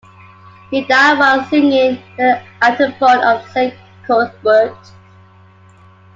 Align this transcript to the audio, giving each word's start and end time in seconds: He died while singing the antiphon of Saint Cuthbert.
He 0.71 0.81
died 0.83 1.19
while 1.19 1.43
singing 1.47 2.01
the 2.17 2.41
antiphon 2.63 3.19
of 3.23 3.47
Saint 3.51 3.75
Cuthbert. 4.07 4.75